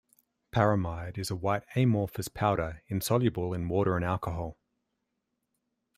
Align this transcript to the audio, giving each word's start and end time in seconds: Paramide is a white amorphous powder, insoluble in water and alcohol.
Paramide 0.51 1.19
is 1.19 1.29
a 1.29 1.35
white 1.35 1.61
amorphous 1.75 2.27
powder, 2.27 2.81
insoluble 2.87 3.53
in 3.53 3.69
water 3.69 3.95
and 3.95 4.03
alcohol. 4.03 4.57